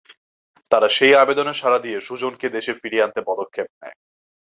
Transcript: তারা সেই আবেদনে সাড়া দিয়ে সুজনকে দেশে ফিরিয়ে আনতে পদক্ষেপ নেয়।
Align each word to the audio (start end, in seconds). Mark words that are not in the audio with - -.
তারা 0.71 0.87
সেই 0.89 1.13
আবেদনে 1.15 1.53
সাড়া 1.53 1.79
দিয়ে 1.79 1.97
সুজনকে 2.01 2.47
দেশে 2.49 2.73
ফিরিয়ে 2.73 3.03
আনতে 3.03 3.21
পদক্ষেপ 3.25 3.67
নেয়। 3.81 3.97